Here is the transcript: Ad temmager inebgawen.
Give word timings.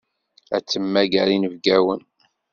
Ad 0.55 0.63
temmager 0.63 1.27
inebgawen. 1.35 2.01